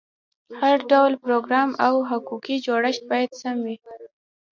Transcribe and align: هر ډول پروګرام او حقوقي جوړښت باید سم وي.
هر 0.59 0.77
ډول 0.91 1.13
پروګرام 1.23 1.69
او 1.85 1.95
حقوقي 2.09 2.55
جوړښت 2.65 3.03
باید 3.11 3.31
سم 3.41 3.57
وي. 3.65 3.75